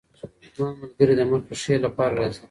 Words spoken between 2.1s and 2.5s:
راځي.